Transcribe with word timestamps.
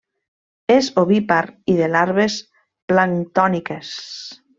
És 0.75 0.87
ovípar 1.01 1.43
i 1.73 1.75
de 1.81 1.89
larves 1.97 2.39
planctòniques. 2.93 3.93